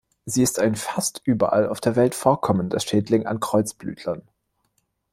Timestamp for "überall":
1.25-1.69